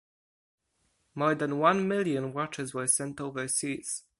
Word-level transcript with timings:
More 1.13 1.35
than 1.35 1.59
one 1.59 1.87
million 1.87 2.33
watches 2.33 2.73
were 2.73 2.87
sent 2.87 3.21
overseas. 3.21 4.01